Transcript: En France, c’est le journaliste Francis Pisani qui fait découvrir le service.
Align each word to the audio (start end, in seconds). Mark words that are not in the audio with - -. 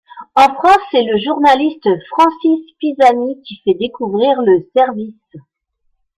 En 0.33 0.55
France, 0.55 0.79
c’est 0.89 1.03
le 1.03 1.15
journaliste 1.23 1.87
Francis 2.09 2.59
Pisani 2.79 3.39
qui 3.43 3.61
fait 3.63 3.75
découvrir 3.75 4.41
le 4.41 4.67
service. 4.75 5.13